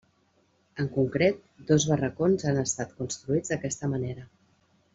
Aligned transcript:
En 0.83 0.87
concret, 0.95 1.43
dos 1.67 1.85
barracons 1.91 2.47
han 2.53 2.63
estat 2.63 2.97
construïts 3.03 3.55
d'aquesta 3.55 3.91
manera. 3.95 4.27